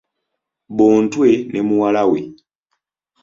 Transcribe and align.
Bontwe 0.77 1.29
ne 1.51 1.59
muwala 1.67 2.03
we. 2.11 2.19